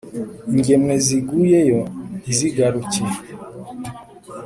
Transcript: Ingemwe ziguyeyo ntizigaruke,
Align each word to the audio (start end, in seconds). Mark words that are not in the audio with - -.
Ingemwe 0.51 0.93
ziguyeyo 1.05 1.81
ntizigaruke, 2.19 3.03